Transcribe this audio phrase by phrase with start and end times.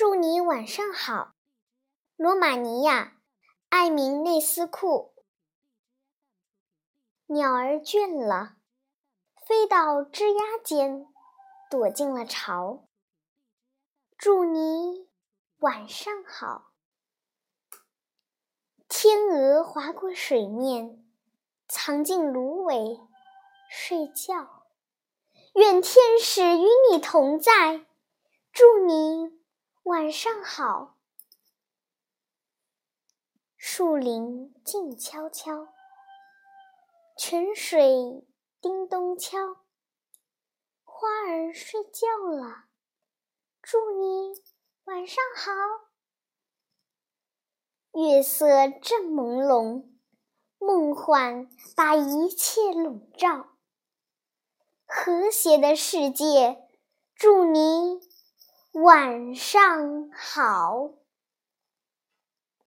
[0.00, 1.34] 祝你晚上好，
[2.16, 3.18] 罗马尼亚，
[3.68, 5.12] 艾明内斯库。
[7.26, 8.56] 鸟儿倦了，
[9.46, 11.06] 飞到枝桠间，
[11.70, 12.88] 躲进了巢。
[14.16, 15.10] 祝你
[15.58, 16.72] 晚上好。
[18.88, 21.04] 天鹅划过水面，
[21.68, 23.06] 藏进芦苇，
[23.70, 24.64] 睡觉。
[25.56, 27.84] 愿天使与你同在，
[28.50, 29.38] 祝你。
[29.90, 31.00] 晚上好，
[33.56, 35.66] 树林静悄悄，
[37.18, 38.24] 泉水
[38.60, 39.36] 叮咚敲，
[40.84, 42.66] 花儿睡觉了，
[43.60, 44.40] 祝你
[44.84, 45.50] 晚上好。
[48.00, 49.90] 月色正朦胧，
[50.60, 53.56] 梦幻把一切笼罩，
[54.86, 56.68] 和谐的世界，
[57.16, 58.08] 祝你。
[58.72, 60.99] 晚上好。